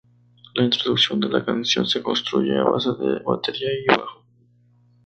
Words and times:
La 0.55 0.63
introducción 0.63 1.19
de 1.19 1.29
la 1.29 1.45
canción 1.45 1.85
se 1.85 2.01
construye 2.01 2.57
a 2.57 2.63
base 2.63 2.89
de 2.97 3.19
batería 3.23 3.69
y 3.71 3.85
bajo. 3.85 4.25